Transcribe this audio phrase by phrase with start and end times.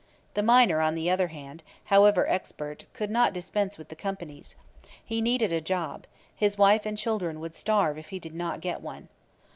[0.33, 4.55] The miner, on the other hand, however expert, could not dispense with the companies.
[5.05, 8.81] He needed a job; his wife and children would starve if he did not get
[8.81, 9.09] one.